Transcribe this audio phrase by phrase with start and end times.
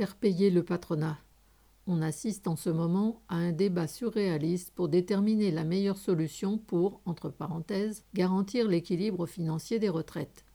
[0.00, 1.18] Faire payer le patronat.
[1.86, 7.02] On assiste en ce moment à un débat surréaliste pour déterminer la meilleure solution pour,
[7.04, 10.46] entre parenthèses, garantir l'équilibre financier des retraites.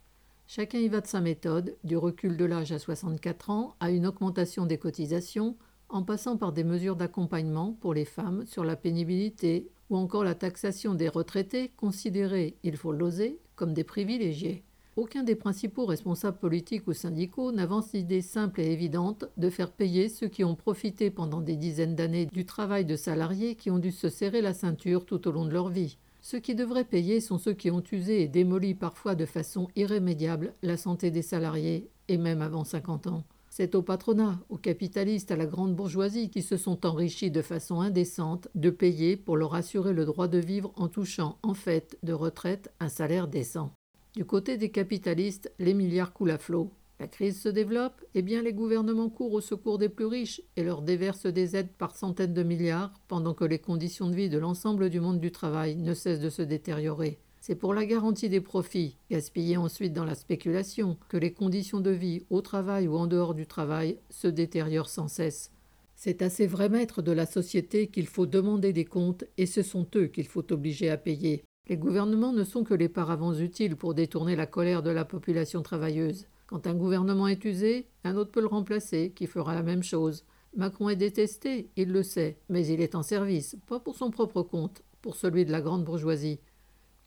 [0.47, 4.07] Chacun y va de sa méthode, du recul de l'âge à 64 ans à une
[4.07, 5.55] augmentation des cotisations,
[5.89, 10.33] en passant par des mesures d'accompagnement pour les femmes sur la pénibilité ou encore la
[10.33, 14.63] taxation des retraités considérés, il faut l'oser, comme des privilégiés.
[14.97, 20.07] Aucun des principaux responsables politiques ou syndicaux n'avance l'idée simple et évidente de faire payer
[20.07, 23.91] ceux qui ont profité pendant des dizaines d'années du travail de salariés qui ont dû
[23.91, 25.97] se serrer la ceinture tout au long de leur vie.
[26.21, 30.53] Ceux qui devraient payer sont ceux qui ont usé et démoli parfois de façon irrémédiable
[30.63, 33.25] la santé des salariés, et même avant 50 ans.
[33.49, 37.81] C'est au patronat, aux capitalistes, à la grande bourgeoisie qui se sont enrichis de façon
[37.81, 42.13] indécente de payer pour leur assurer le droit de vivre en touchant en fait de
[42.13, 43.73] retraite un salaire décent.
[44.15, 46.71] Du côté des capitalistes, les milliards coulent à flot.
[47.01, 50.63] La crise se développe, et bien les gouvernements courent au secours des plus riches et
[50.63, 54.37] leur déversent des aides par centaines de milliards, pendant que les conditions de vie de
[54.37, 57.20] l'ensemble du monde du travail ne cessent de se détériorer.
[57.41, 61.91] C'est pour la garantie des profits, gaspillés ensuite dans la spéculation, que les conditions de
[61.91, 65.52] vie au travail ou en dehors du travail se détériorent sans cesse.
[65.97, 69.62] C'est à ces vrais maîtres de la société qu'il faut demander des comptes et ce
[69.62, 71.44] sont eux qu'il faut obliger à payer.
[71.68, 75.64] Les gouvernements ne sont que les paravents utiles pour détourner la colère de la population
[75.64, 76.28] travailleuse.
[76.46, 80.26] Quand un gouvernement est usé, un autre peut le remplacer, qui fera la même chose.
[80.56, 84.44] Macron est détesté, il le sait, mais il est en service, pas pour son propre
[84.44, 86.40] compte, pour celui de la grande bourgeoisie.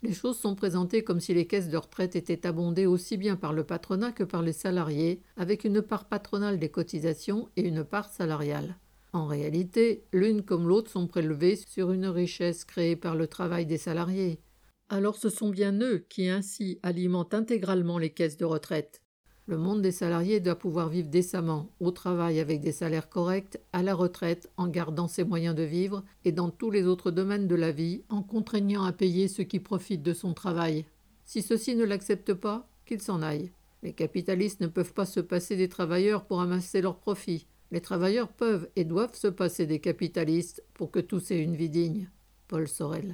[0.02, 3.52] Les choses sont présentées comme si les caisses de retraite étaient abondées aussi bien par
[3.52, 8.10] le patronat que par les salariés, avec une part patronale des cotisations et une part
[8.10, 8.76] salariale.
[9.12, 13.78] En réalité, l'une comme l'autre sont prélevées sur une richesse créée par le travail des
[13.78, 14.40] salariés
[14.88, 19.02] alors ce sont bien eux qui ainsi alimentent intégralement les caisses de retraite.
[19.46, 23.82] Le monde des salariés doit pouvoir vivre décemment, au travail avec des salaires corrects, à
[23.82, 27.54] la retraite en gardant ses moyens de vivre et dans tous les autres domaines de
[27.54, 30.84] la vie en contraignant à payer ceux qui profitent de son travail.
[31.24, 33.52] Si ceux-ci ne l'acceptent pas, qu'ils s'en aillent.
[33.82, 37.46] Les capitalistes ne peuvent pas se passer des travailleurs pour amasser leurs profits.
[37.70, 41.70] Les travailleurs peuvent et doivent se passer des capitalistes pour que tous aient une vie
[41.70, 42.10] digne.
[42.48, 43.06] Paul Sorel.